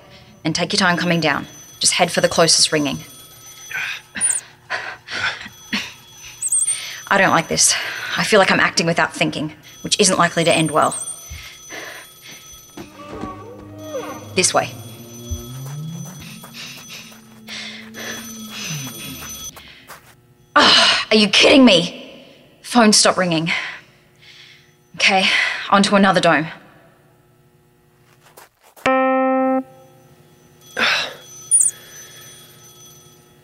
and 0.44 0.56
take 0.56 0.74
your 0.74 0.80
time 0.80 0.98
coming 0.98 1.20
down. 1.20 1.46
Just 1.80 1.94
head 1.94 2.12
for 2.12 2.22
the 2.22 2.28
closest 2.28 2.72
ringing. 2.72 2.98
I 7.12 7.18
don't 7.20 7.30
like 7.30 7.50
this. 7.50 7.76
I 8.18 8.24
feel 8.24 8.40
like 8.40 8.52
I'm 8.52 8.60
acting 8.60 8.88
without 8.88 9.14
thinking, 9.14 9.54
which 9.84 10.00
isn't 10.00 10.18
likely 10.18 10.44
to 10.44 10.52
end 10.52 10.72
well. 10.72 10.98
This 14.34 14.52
way. 14.52 14.72
Ah, 20.56 21.08
are 21.12 21.16
you 21.18 21.28
kidding 21.30 21.64
me? 21.64 22.26
Phone 22.64 22.92
stopped 22.92 23.20
ringing. 23.20 23.52
Okay, 25.02 25.24
onto 25.70 25.96
another 25.96 26.20
dome. 26.20 26.48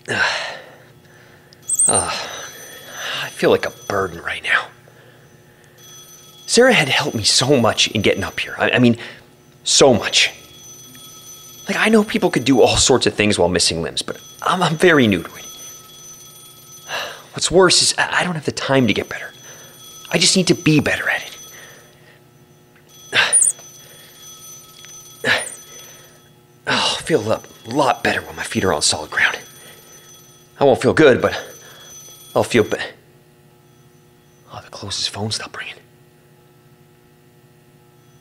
Ah. 0.09 0.57
Ah, 1.88 3.24
I 3.24 3.29
feel 3.29 3.51
like 3.51 3.65
a 3.65 3.69
burden 3.88 4.21
right 4.21 4.43
now. 4.43 4.67
Sara 6.45 6.74
had 6.74 6.89
helped 6.89 7.15
me 7.15 7.24
so 7.24 7.57
much 7.57 7.88
in 7.88 8.01
getting 8.01 8.25
up 8.25 8.38
here. 8.38 8.55
I, 8.57 8.71
I 8.71 8.79
mean, 8.79 8.97
so 9.63 9.93
much. 9.93 10.33
Like, 11.69 11.77
I 11.77 11.88
know 11.88 12.03
people 12.03 12.29
could 12.29 12.43
do 12.43 12.62
all 12.62 12.75
sorts 12.75 13.07
of 13.07 13.13
things 13.13 13.39
while 13.39 13.47
missing 13.47 13.81
limbs, 13.81 14.01
but 14.01 14.19
I'm, 14.41 14.62
I'm 14.62 14.75
very 14.75 15.07
new 15.07 15.24
to 15.24 15.35
it. 15.35 15.45
What's 17.31 17.50
worse 17.50 17.81
is 17.81 17.95
I 17.97 18.25
don't 18.25 18.35
have 18.35 18.45
the 18.45 18.51
time 18.51 18.88
to 18.88 18.93
get 18.93 19.07
better. 19.07 19.31
I 20.12 20.17
just 20.17 20.35
need 20.35 20.47
to 20.47 20.53
be 20.53 20.81
better 20.81 21.09
at 21.09 21.25
it. 21.25 21.31
I'll 26.67 26.89
feel 27.05 27.21
a 27.21 27.39
lot, 27.67 28.03
better 28.03 28.21
when 28.21 28.35
my 28.35 28.43
feet 28.43 28.63
are 28.63 28.74
on 28.74 28.81
solid 28.81 29.12
ground. 29.12 29.38
I 30.59 30.63
won't 30.63 30.81
feel 30.81 30.93
good, 30.93 31.21
but 31.21 31.39
I'll 32.35 32.43
feel 32.43 32.63
better. 32.63 32.93
Oh, 34.51 34.62
the 34.63 34.71
closest 34.71 35.12
phone 35.12 35.29
stopped 35.29 35.55
ringing. 35.57 35.75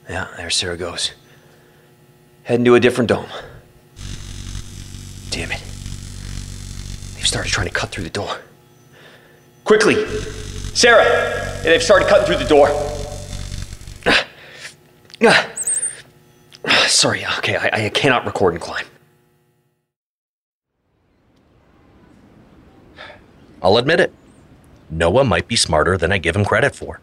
Yeah, 0.09 0.29
there 0.37 0.51
Sara 0.51 0.77
goes. 0.77 1.13
Heading 2.43 2.65
to 2.67 2.75
a 2.75 2.81
different 2.81 3.09
dome. 3.09 3.29
Damn 5.31 5.53
it. 5.53 5.61
They've 7.15 7.27
started 7.27 7.51
trying 7.51 7.69
to 7.69 7.73
cut 7.73 7.91
through 7.91 8.05
the 8.05 8.11
door. 8.11 8.43
Quickly! 9.65 10.07
Sara! 10.75 11.63
They've 11.63 11.83
started 11.83 12.07
cutting 12.09 12.27
through 12.27 12.37
the 12.37 12.49
door. 12.49 12.69
Ah. 14.05 14.27
Ah. 15.23 15.54
Sorry, 16.89 17.25
okay, 17.39 17.57
I, 17.57 17.87
I 17.87 17.89
cannot 17.89 18.27
record 18.27 18.55
and 18.55 18.63
climb. 18.63 18.87
I'll 23.63 23.79
admit 23.79 24.01
it. 24.01 24.13
Noah 24.91 25.25
might 25.25 25.49
be 25.49 25.57
smarter 25.57 25.97
than 25.97 26.13
I 26.13 26.19
give 26.19 26.37
him 26.37 26.45
credit 26.45 26.75
for. 26.75 27.01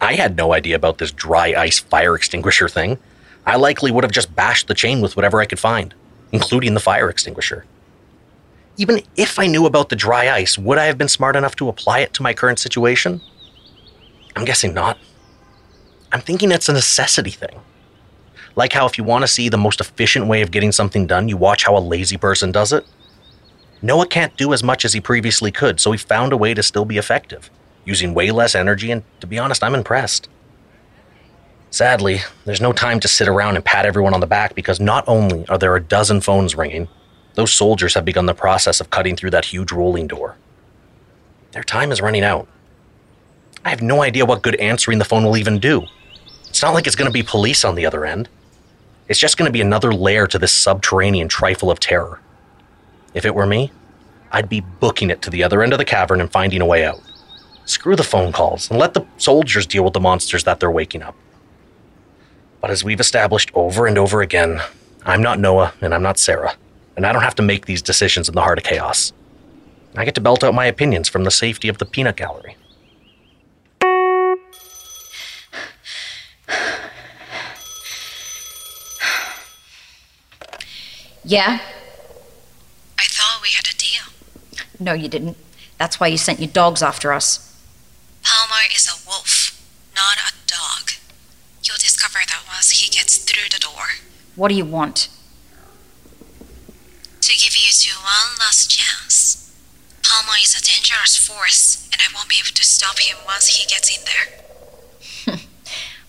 I 0.00 0.14
had 0.14 0.36
no 0.36 0.52
idea 0.52 0.76
about 0.76 0.98
this 0.98 1.10
dry 1.10 1.54
ice 1.54 1.78
fire 1.78 2.14
extinguisher 2.14 2.68
thing. 2.68 2.98
I 3.46 3.56
likely 3.56 3.90
would 3.90 4.04
have 4.04 4.12
just 4.12 4.34
bashed 4.34 4.68
the 4.68 4.74
chain 4.74 5.00
with 5.00 5.16
whatever 5.16 5.40
I 5.40 5.46
could 5.46 5.58
find, 5.58 5.94
including 6.32 6.74
the 6.74 6.80
fire 6.80 7.08
extinguisher. 7.08 7.64
Even 8.76 9.00
if 9.16 9.38
I 9.38 9.46
knew 9.46 9.64
about 9.64 9.88
the 9.88 9.96
dry 9.96 10.30
ice, 10.30 10.58
would 10.58 10.78
I 10.78 10.84
have 10.84 10.98
been 10.98 11.08
smart 11.08 11.36
enough 11.36 11.56
to 11.56 11.68
apply 11.68 12.00
it 12.00 12.12
to 12.14 12.22
my 12.22 12.34
current 12.34 12.58
situation? 12.58 13.22
I'm 14.36 14.44
guessing 14.44 14.74
not. 14.74 14.98
I'm 16.12 16.20
thinking 16.20 16.52
it's 16.52 16.68
a 16.68 16.72
necessity 16.74 17.30
thing. 17.30 17.60
Like 18.56 18.72
how 18.72 18.86
if 18.86 18.96
you 18.96 19.04
want 19.04 19.22
to 19.22 19.28
see 19.28 19.48
the 19.48 19.58
most 19.58 19.80
efficient 19.80 20.26
way 20.26 20.42
of 20.42 20.50
getting 20.50 20.72
something 20.72 21.06
done, 21.06 21.28
you 21.28 21.36
watch 21.36 21.64
how 21.64 21.76
a 21.76 21.80
lazy 21.80 22.16
person 22.16 22.52
does 22.52 22.72
it. 22.72 22.86
Noah 23.82 24.06
can't 24.06 24.36
do 24.36 24.52
as 24.52 24.62
much 24.62 24.84
as 24.84 24.92
he 24.92 25.00
previously 25.00 25.50
could, 25.50 25.80
so 25.80 25.92
he 25.92 25.98
found 25.98 26.32
a 26.32 26.36
way 26.36 26.54
to 26.54 26.62
still 26.62 26.84
be 26.84 26.96
effective, 26.96 27.50
using 27.84 28.14
way 28.14 28.30
less 28.30 28.54
energy, 28.54 28.90
and 28.90 29.02
to 29.20 29.26
be 29.26 29.38
honest, 29.38 29.62
I'm 29.62 29.74
impressed. 29.74 30.28
Sadly, 31.70 32.20
there's 32.44 32.60
no 32.60 32.72
time 32.72 33.00
to 33.00 33.08
sit 33.08 33.26
around 33.26 33.56
and 33.56 33.64
pat 33.64 33.84
everyone 33.84 34.14
on 34.14 34.20
the 34.20 34.26
back 34.26 34.54
because 34.54 34.78
not 34.78 35.04
only 35.08 35.46
are 35.48 35.58
there 35.58 35.74
a 35.74 35.82
dozen 35.82 36.20
phones 36.20 36.54
ringing, 36.54 36.88
those 37.34 37.52
soldiers 37.52 37.94
have 37.94 38.04
begun 38.04 38.26
the 38.26 38.34
process 38.34 38.80
of 38.80 38.90
cutting 38.90 39.16
through 39.16 39.30
that 39.30 39.46
huge 39.46 39.72
rolling 39.72 40.06
door. 40.06 40.36
Their 41.50 41.64
time 41.64 41.90
is 41.90 42.00
running 42.00 42.22
out. 42.22 42.46
I 43.64 43.70
have 43.70 43.82
no 43.82 44.02
idea 44.02 44.24
what 44.24 44.42
good 44.42 44.54
answering 44.56 44.98
the 44.98 45.04
phone 45.04 45.24
will 45.24 45.36
even 45.36 45.58
do. 45.58 45.84
It's 46.48 46.62
not 46.62 46.74
like 46.74 46.86
it's 46.86 46.96
going 46.96 47.08
to 47.08 47.12
be 47.12 47.22
police 47.24 47.64
on 47.64 47.74
the 47.74 47.86
other 47.86 48.04
end. 48.04 48.28
It's 49.08 49.18
just 49.18 49.36
going 49.36 49.48
to 49.48 49.52
be 49.52 49.60
another 49.60 49.92
layer 49.92 50.26
to 50.26 50.38
this 50.38 50.52
subterranean 50.52 51.28
trifle 51.28 51.70
of 51.70 51.78
terror. 51.78 52.20
If 53.12 53.24
it 53.24 53.34
were 53.34 53.46
me, 53.46 53.70
I'd 54.32 54.48
be 54.48 54.60
booking 54.60 55.10
it 55.10 55.20
to 55.22 55.30
the 55.30 55.42
other 55.42 55.62
end 55.62 55.72
of 55.72 55.78
the 55.78 55.84
cavern 55.84 56.20
and 56.20 56.32
finding 56.32 56.60
a 56.60 56.66
way 56.66 56.84
out. 56.84 57.00
Screw 57.66 57.96
the 57.96 58.02
phone 58.02 58.32
calls 58.32 58.70
and 58.70 58.78
let 58.78 58.94
the 58.94 59.06
soldiers 59.16 59.66
deal 59.66 59.84
with 59.84 59.92
the 59.92 60.00
monsters 60.00 60.44
that 60.44 60.58
they're 60.58 60.70
waking 60.70 61.02
up. 61.02 61.14
But 62.60 62.70
as 62.70 62.82
we've 62.82 63.00
established 63.00 63.50
over 63.54 63.86
and 63.86 63.98
over 63.98 64.22
again, 64.22 64.62
I'm 65.04 65.22
not 65.22 65.38
Noah 65.38 65.74
and 65.82 65.94
I'm 65.94 66.02
not 66.02 66.18
Sara, 66.18 66.56
and 66.96 67.06
I 67.06 67.12
don't 67.12 67.22
have 67.22 67.34
to 67.36 67.42
make 67.42 67.66
these 67.66 67.82
decisions 67.82 68.28
in 68.28 68.34
the 68.34 68.40
heart 68.42 68.58
of 68.58 68.64
chaos. 68.64 69.12
I 69.96 70.04
get 70.04 70.14
to 70.14 70.20
belt 70.20 70.42
out 70.42 70.54
my 70.54 70.64
opinions 70.64 71.08
from 71.08 71.24
the 71.24 71.30
safety 71.30 71.68
of 71.68 71.78
the 71.78 71.84
peanut 71.84 72.16
gallery. 72.16 72.56
Yeah? 81.24 81.60
I 82.98 83.04
thought 83.04 83.40
we 83.42 83.48
had 83.50 83.66
a 83.66 83.76
deal. 83.76 84.64
No, 84.78 84.92
you 84.92 85.08
didn't. 85.08 85.36
That's 85.78 85.98
why 85.98 86.08
you 86.08 86.18
sent 86.18 86.40
your 86.40 86.50
dogs 86.50 86.82
after 86.82 87.12
us. 87.12 87.50
Palmer 88.22 88.64
is 88.74 88.86
a 88.86 89.08
wolf, 89.08 89.60
not 89.94 90.18
a 90.18 90.32
dog. 90.46 90.92
You'll 91.64 91.78
discover 91.78 92.18
that 92.26 92.42
once 92.46 92.70
he 92.70 92.90
gets 92.90 93.18
through 93.18 93.48
the 93.50 93.58
door. 93.58 94.04
What 94.36 94.48
do 94.48 94.54
you 94.54 94.64
want? 94.64 95.08
To 97.20 97.32
give 97.32 97.56
you 97.56 97.72
two 97.72 97.96
one 97.96 98.38
last 98.38 98.70
chance. 98.70 99.50
Palmer 100.02 100.36
is 100.42 100.54
a 100.54 100.62
dangerous 100.62 101.16
force, 101.16 101.88
and 101.92 102.00
I 102.02 102.12
won't 102.14 102.28
be 102.28 102.36
able 102.36 102.54
to 102.54 102.64
stop 102.64 102.98
him 102.98 103.16
once 103.24 103.46
he 103.48 103.66
gets 103.66 103.96
in 103.96 104.04
there. 104.04 105.38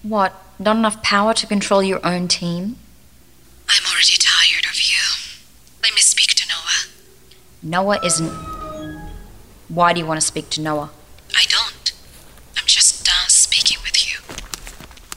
What? 0.03 0.33
Not 0.59 0.77
enough 0.77 1.01
power 1.01 1.33
to 1.33 1.47
control 1.47 1.81
your 1.81 2.05
own 2.05 2.27
team? 2.27 2.75
I'm 3.67 3.83
already 3.91 4.13
Noah 7.65 7.97
isn't. 8.05 8.29
Why 9.69 9.91
do 9.93 9.99
you 9.99 10.05
want 10.05 10.21
to 10.21 10.25
speak 10.25 10.49
to 10.51 10.61
Noah? 10.61 10.91
I 11.35 11.45
don't. 11.49 11.91
I'm 12.57 12.67
just 12.67 13.03
done 13.03 13.27
speaking 13.29 13.77
with 13.83 13.97
you. 14.05 14.19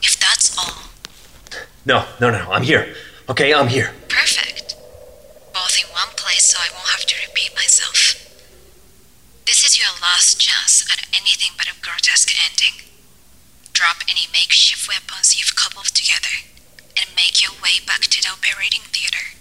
If 0.03 0.19
that's 0.19 0.57
all, 0.57 0.89
No, 1.85 2.07
no, 2.21 2.31
no, 2.31 2.39
no. 2.45 2.51
I'm 2.51 2.63
here. 2.63 2.95
Okay, 3.29 3.53
I'm 3.53 3.69
here. 3.69 3.93
perfect. 4.09 4.75
Both 5.53 5.77
in 5.77 5.87
one 5.93 6.09
place 6.17 6.47
so 6.49 6.57
I 6.59 6.73
won't 6.73 6.89
have 6.97 7.05
to 7.05 7.15
repeat 7.29 7.53
myself. 7.55 8.17
This 9.45 9.65
is 9.65 9.79
your 9.79 9.93
last 10.01 10.41
chance 10.41 10.89
at 10.93 11.05
anything 11.13 11.53
but 11.57 11.69
a 11.69 11.77
grotesque 11.85 12.33
ending. 12.33 12.89
Drop 13.77 13.99
any 14.09 14.25
makeshift 14.33 14.89
weapons 14.89 15.37
you've 15.39 15.55
cobbled 15.55 15.93
together 15.93 16.49
and 16.97 17.09
make 17.15 17.41
your 17.45 17.53
way 17.63 17.81
back 17.87 18.09
to 18.09 18.21
the 18.25 18.29
operating 18.33 18.83
theater. 18.89 19.37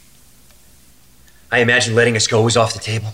I 1.52 1.60
imagine 1.60 1.96
letting 1.96 2.16
us 2.16 2.28
go 2.28 2.42
was 2.42 2.58
off 2.58 2.74
the 2.74 2.80
table. 2.80 3.14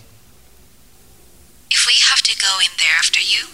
If 1.70 1.86
we 1.86 1.94
have 2.02 2.20
to 2.22 2.36
go 2.36 2.58
in 2.58 2.70
there 2.78 2.94
after 2.98 3.20
you, 3.20 3.46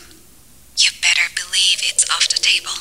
you 0.77 0.91
better 1.03 1.29
believe 1.35 1.81
it's 1.83 2.09
off 2.11 2.29
the 2.29 2.39
table. 2.41 2.73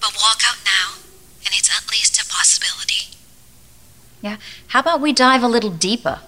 But 0.00 0.14
walk 0.20 0.42
out 0.48 0.58
now, 0.64 1.00
and 1.44 1.54
it's 1.56 1.70
at 1.74 1.90
least 1.90 2.20
a 2.20 2.26
possibility. 2.28 3.16
Yeah. 4.20 4.36
How 4.68 4.80
about 4.80 5.00
we 5.00 5.12
dive 5.12 5.42
a 5.42 5.48
little 5.48 5.70
deeper? 5.70 6.20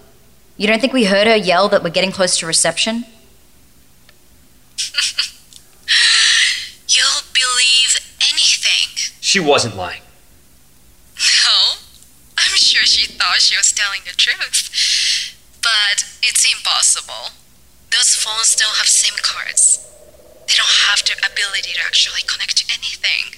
You 0.57 0.67
don't 0.67 0.79
think 0.79 0.93
we 0.93 1.05
heard 1.05 1.27
her 1.27 1.35
yell 1.35 1.69
that 1.69 1.83
we're 1.83 1.89
getting 1.89 2.11
close 2.11 2.37
to 2.39 2.45
reception? 2.45 3.05
You'll 6.87 7.23
believe 7.33 7.97
anything. 8.31 8.89
She 9.19 9.39
wasn't 9.39 9.75
lying. 9.75 10.01
No, 11.17 11.77
I'm 12.37 12.55
sure 12.55 12.85
she 12.85 13.10
thought 13.21 13.37
she 13.37 13.53
was 13.53 13.69
telling 13.69 14.01
the 14.01 14.17
truth. 14.17 14.73
But 15.61 16.09
it's 16.25 16.41
impossible. 16.41 17.37
Those 17.93 18.17
phones 18.17 18.57
don't 18.57 18.81
have 18.81 18.89
SIM 18.89 19.13
cards. 19.21 19.77
They 20.49 20.57
don't 20.57 20.89
have 20.89 21.05
the 21.05 21.13
ability 21.21 21.77
to 21.77 21.85
actually 21.85 22.25
connect 22.25 22.57
to 22.57 22.65
anything. 22.73 23.37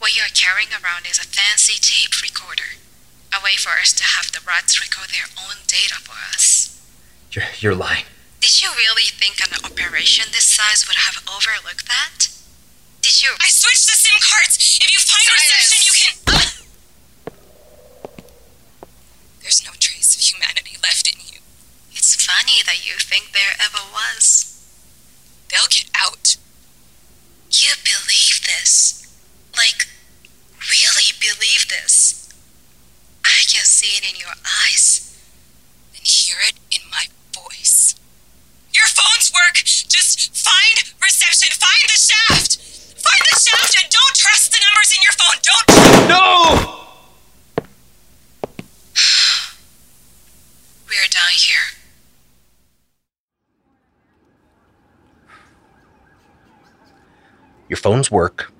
What 0.00 0.16
you're 0.16 0.32
carrying 0.32 0.72
around 0.72 1.04
is 1.04 1.20
a 1.20 1.28
fancy 1.28 1.76
tape 1.76 2.16
recorder. 2.24 2.80
A 3.36 3.44
way 3.44 3.60
for 3.60 3.76
us 3.76 3.92
to 4.00 4.04
have 4.16 4.32
the 4.32 4.40
rats 4.48 4.80
record 4.80 5.12
their 5.12 5.28
own 5.36 5.60
data 5.68 6.00
for 6.00 6.16
us. 6.32 6.72
You're, 7.30 7.52
you're 7.60 7.76
lying. 7.76 8.08
Did 8.40 8.64
you 8.64 8.72
really 8.72 9.12
think 9.12 9.44
an 9.44 9.52
operation 9.60 10.32
this 10.32 10.48
size 10.48 10.88
would 10.88 10.98
have 11.04 11.20
overlooked 11.28 11.86
that? 11.86 12.32
Did 13.04 13.20
you? 13.22 13.36
I 13.38 13.48
switched 13.52 13.86
the 13.86 13.96
SIM 13.96 14.18
cards! 14.24 14.56
If 14.56 14.88
you 14.88 15.00
find 15.04 15.26
reception, 15.36 15.84
you 15.84 15.94
can. 16.00 16.71
There's 19.42 19.64
no 19.66 19.72
trace 19.78 20.14
of 20.14 20.22
humanity 20.22 20.78
left 20.82 21.10
in 21.12 21.18
you. 21.20 21.40
It's 21.92 22.14
funny 22.14 22.62
that 22.64 22.86
you 22.86 22.94
think 22.98 23.32
there 23.32 23.58
ever 23.58 23.82
was. 23.92 24.48
They'll 25.50 25.68
get 25.68 25.90
out. 25.98 26.36
You 27.50 27.74
believe 27.84 28.40
this? 28.46 29.06
Like, 29.54 29.86
really 30.70 31.12
believe 31.20 31.68
this? 31.68 32.30
I 33.24 33.42
can 33.50 33.64
see 33.64 33.98
it 33.98 34.08
in 34.08 34.18
your 34.18 34.34
eyes 34.64 35.18
and 35.94 36.06
hear 36.06 36.36
it 36.48 36.54
in 36.70 36.88
my 36.90 37.06
voice. 37.34 37.94
Your 38.72 38.86
phones 38.86 39.30
work! 39.32 39.56
Just 39.64 40.34
find 40.34 40.94
reception, 41.02 41.52
find 41.52 41.84
the 41.88 41.98
shaft! 41.98 42.56
Find 42.96 43.22
the 43.30 43.38
shaft 43.38 43.76
and 43.82 43.90
don't 43.90 44.16
trust 44.16 44.52
the 44.52 44.58
numbers 44.64 44.92
in 44.94 45.02
your 45.02 45.12
phone! 45.12 45.38
Don't! 45.42 46.08
No! 46.08 46.78
We're 50.88 51.08
done 51.10 51.34
here. 51.36 51.82
Your 57.72 57.78
phones 57.78 58.10
work. 58.10 58.52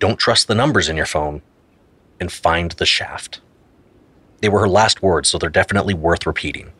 Don't 0.00 0.18
trust 0.18 0.48
the 0.48 0.56
numbers 0.56 0.88
in 0.88 0.96
your 0.96 1.06
phone. 1.06 1.40
And 2.18 2.32
find 2.32 2.72
the 2.72 2.84
shaft. 2.84 3.40
They 4.40 4.48
were 4.48 4.58
her 4.58 4.68
last 4.68 5.04
words, 5.04 5.28
so 5.28 5.38
they're 5.38 5.48
definitely 5.48 5.94
worth 5.94 6.26
repeating. 6.26 6.72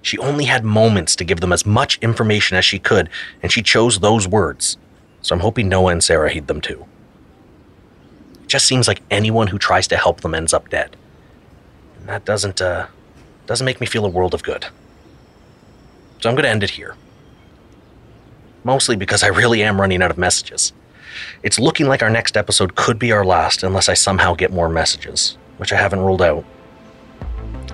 She 0.00 0.16
only 0.16 0.46
had 0.46 0.64
moments 0.64 1.14
to 1.16 1.24
give 1.24 1.40
them 1.40 1.52
as 1.52 1.66
much 1.66 1.98
information 1.98 2.56
as 2.56 2.64
she 2.64 2.78
could, 2.78 3.10
and 3.42 3.52
she 3.52 3.60
chose 3.60 3.98
those 3.98 4.26
words. 4.26 4.78
So 5.20 5.34
I'm 5.34 5.42
hoping 5.42 5.68
Noah 5.68 5.92
and 5.92 6.02
Sara 6.02 6.30
heed 6.30 6.46
them 6.46 6.62
too. 6.62 6.86
It 8.42 8.46
just 8.46 8.64
seems 8.64 8.88
like 8.88 9.02
anyone 9.10 9.48
who 9.48 9.58
tries 9.58 9.86
to 9.88 9.98
help 9.98 10.22
them 10.22 10.34
ends 10.34 10.54
up 10.54 10.70
dead. 10.70 10.96
And 11.98 12.08
that 12.08 12.24
doesn't, 12.24 12.62
uh, 12.62 12.86
doesn't 13.44 13.66
make 13.66 13.78
me 13.78 13.86
feel 13.86 14.06
a 14.06 14.08
world 14.08 14.32
of 14.32 14.42
good. 14.42 14.64
So 16.22 16.30
I'm 16.30 16.34
going 16.34 16.44
to 16.44 16.48
end 16.48 16.62
it 16.62 16.70
here 16.70 16.96
mostly 18.66 18.96
because 18.96 19.22
I 19.22 19.28
really 19.28 19.62
am 19.62 19.80
running 19.80 20.02
out 20.02 20.10
of 20.10 20.18
messages. 20.18 20.72
It's 21.44 21.60
looking 21.60 21.86
like 21.86 22.02
our 22.02 22.10
next 22.10 22.36
episode 22.36 22.74
could 22.74 22.98
be 22.98 23.12
our 23.12 23.24
last 23.24 23.62
unless 23.62 23.88
I 23.88 23.94
somehow 23.94 24.34
get 24.34 24.52
more 24.52 24.68
messages, 24.68 25.38
which 25.58 25.72
I 25.72 25.76
haven't 25.76 26.00
ruled 26.00 26.20
out. 26.20 26.44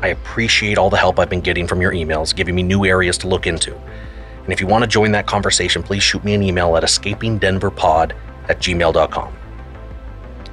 I 0.02 0.08
appreciate 0.08 0.76
all 0.76 0.90
the 0.90 0.98
help 0.98 1.18
I've 1.18 1.30
been 1.30 1.40
getting 1.40 1.66
from 1.66 1.80
your 1.80 1.92
emails, 1.92 2.36
giving 2.36 2.54
me 2.54 2.62
new 2.62 2.84
areas 2.84 3.16
to 3.18 3.26
look 3.26 3.46
into. 3.46 3.74
And 4.44 4.52
if 4.52 4.60
you 4.60 4.66
want 4.66 4.84
to 4.84 4.88
join 4.88 5.12
that 5.12 5.26
conversation, 5.26 5.82
please 5.82 6.02
shoot 6.02 6.22
me 6.24 6.34
an 6.34 6.42
email 6.42 6.76
at 6.76 6.82
escapingdenverpod 6.82 8.12
at 8.50 8.58
gmail.com. 8.58 9.36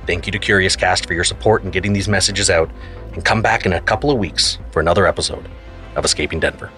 Thank 0.08 0.26
you 0.26 0.32
to 0.32 0.40
Curious 0.40 0.76
Cast 0.76 1.06
for 1.06 1.14
your 1.14 1.26
support 1.26 1.64
in 1.64 1.70
getting 1.70 1.92
these 1.92 2.08
messages 2.08 2.50
out, 2.50 2.72
and 3.14 3.26
come 3.26 3.42
back 3.42 3.66
in 3.66 3.74
a 3.74 3.82
couple 3.82 4.10
of 4.10 4.18
weeks 4.18 4.58
for 4.72 4.80
another 4.80 5.06
episode 5.06 5.50
of 5.96 6.06
Escaping 6.06 6.40
Denver. 6.40 6.72